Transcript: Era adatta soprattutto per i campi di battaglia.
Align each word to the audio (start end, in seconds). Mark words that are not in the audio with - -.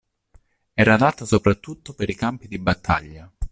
Era 0.73 0.95
adatta 0.95 1.25
soprattutto 1.25 1.93
per 1.93 2.09
i 2.09 2.15
campi 2.15 2.47
di 2.47 2.57
battaglia. 2.57 3.31